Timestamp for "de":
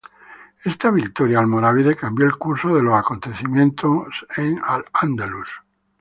2.73-2.81